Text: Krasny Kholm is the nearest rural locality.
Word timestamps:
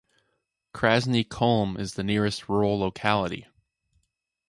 Krasny 0.73 1.23
Kholm 1.23 1.79
is 1.79 1.93
the 1.93 2.03
nearest 2.03 2.49
rural 2.49 2.79
locality. 2.79 3.45